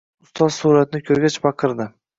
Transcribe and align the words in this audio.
Ustozi 0.27 0.55
suratni 0.55 1.03
ko’rgach 1.11 1.41
baqirdi 1.49 1.93